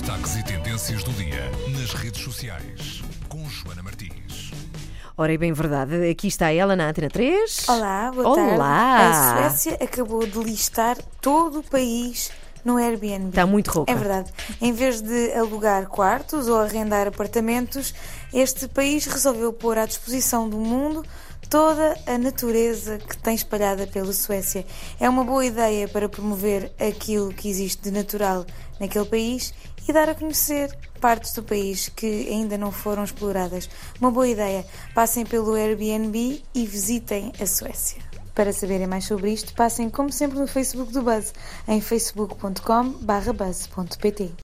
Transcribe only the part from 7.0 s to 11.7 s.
3. Olá, boa Olá. tarde. A Suécia acabou de listar todo o